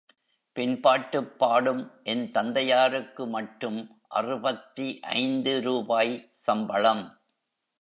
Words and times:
பின்பாட்டுப் 0.53 1.37
பாடும் 1.37 1.91
என் 2.03 2.31
தந்தையாருக்கு 2.31 3.27
மட்டும் 3.27 3.99
அறுபத்தி 4.07 4.99
ஐந்து 4.99 5.61
ரூபாய் 5.61 6.31
சம்பளம். 6.35 7.21